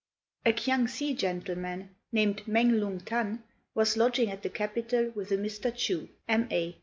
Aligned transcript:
A 0.47 0.51
Kiang 0.51 0.87
si 0.87 1.13
gentleman, 1.13 1.91
named 2.11 2.37
Mêng 2.47 2.79
Lung 2.79 3.01
t'an, 3.01 3.43
was 3.75 3.95
lodging 3.97 4.31
at 4.31 4.41
the 4.41 4.49
capital 4.49 5.11
with 5.13 5.31
a 5.31 5.37
Mr. 5.37 5.71
Chu, 5.77 6.09
M.A. 6.27 6.79